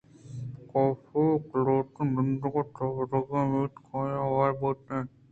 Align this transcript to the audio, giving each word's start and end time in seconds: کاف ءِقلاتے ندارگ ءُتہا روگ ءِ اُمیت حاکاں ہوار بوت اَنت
کاف 0.69 1.01
ءِقلاتے 1.23 2.03
ندارگ 2.13 2.55
ءُتہا 2.59 3.01
روگ 3.11 3.29
ءِ 3.39 3.39
اُمیت 3.39 3.73
حاکاں 3.87 4.21
ہوار 4.29 4.51
بوت 4.59 4.79
اَنت 4.93 5.11